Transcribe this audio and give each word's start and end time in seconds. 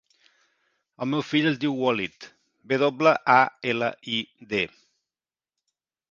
El 1.05 1.07
meu 1.09 1.19
fill 1.31 1.49
es 1.49 1.59
diu 1.65 1.75
Walid: 1.81 2.25
ve 2.71 2.79
doble, 2.83 3.13
a, 3.33 3.35
ela, 3.73 3.91
i, 4.15 4.23
de. 4.55 4.63